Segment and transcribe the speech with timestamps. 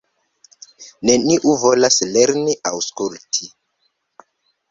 [1.09, 3.51] Neniu volas lerni aŭskulti.